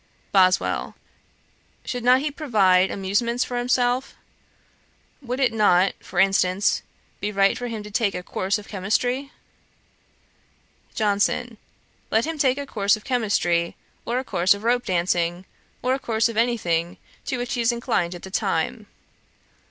BOSWELL. 0.31 0.95
'Should 1.85 2.03
not 2.03 2.21
he 2.21 2.31
provide 2.31 2.89
amusements 2.89 3.43
for 3.43 3.59
himself? 3.59 4.15
Would 5.21 5.39
it 5.39 5.53
not, 5.53 5.93
for 5.99 6.17
instance, 6.19 6.81
be 7.19 7.31
right 7.31 7.55
for 7.55 7.67
him 7.67 7.83
to 7.83 7.91
take 7.91 8.15
a 8.15 8.23
course 8.23 8.57
of 8.57 8.67
chymistry?' 8.67 9.29
JOHNSON. 10.95 11.57
'Let 12.09 12.25
him 12.25 12.39
take 12.39 12.57
a 12.57 12.65
course 12.65 12.97
of 12.97 13.03
chymistry, 13.03 13.75
or 14.03 14.17
a 14.17 14.23
course 14.23 14.55
of 14.55 14.63
rope 14.63 14.85
dancing, 14.87 15.45
or 15.83 15.93
a 15.93 15.99
course 15.99 16.27
of 16.27 16.35
any 16.35 16.57
thing 16.57 16.97
to 17.27 17.37
which 17.37 17.53
he 17.53 17.61
is 17.61 17.71
inclined 17.71 18.15
at 18.15 18.23
the 18.23 18.31
time. 18.31 18.87